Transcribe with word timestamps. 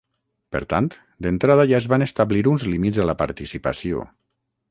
Per 0.53 0.61
tant, 0.71 0.87
d’entrada 1.25 1.65
ja 1.73 1.75
es 1.83 1.87
van 1.91 2.05
establir 2.07 2.41
uns 2.53 2.67
límits 2.73 3.01
a 3.03 3.07
la 3.13 3.17
participació. 3.23 4.09